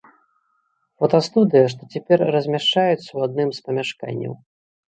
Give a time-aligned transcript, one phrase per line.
[1.03, 4.33] Фотастудыя, што цяпер размяшчаецца ў адным з памяшканняў.